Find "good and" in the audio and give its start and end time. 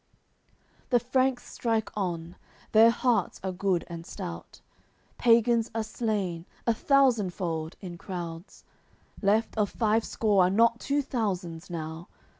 3.51-4.03